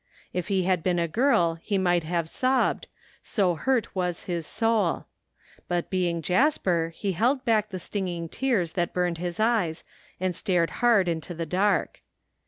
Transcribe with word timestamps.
If 0.33 0.47
he 0.47 0.63
had 0.63 0.81
been 0.81 0.97
a 0.97 1.07
girl 1.07 1.59
he 1.61 1.77
might 1.77 2.01
have 2.03 2.27
sobbed, 2.27 2.87
so 3.21 3.53
hurt 3.53 3.95
was 3.95 4.23
his 4.23 4.47
sotd; 4.47 5.05
but 5.67 5.91
being 5.91 6.23
Jasper 6.23 6.91
he 6.95 7.11
held 7.11 7.45
back 7.45 7.69
the 7.69 7.77
stinging 7.77 8.27
tears 8.27 8.73
that 8.73 8.95
burned 8.95 9.19
his 9.19 9.39
eyes 9.39 9.83
and 10.19 10.35
stared 10.35 10.71
hard 10.81 11.07
into 11.07 11.35
the 11.35 11.45
dark. 11.45 12.01